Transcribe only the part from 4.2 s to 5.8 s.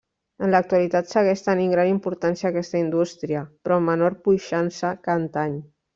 puixança que antany.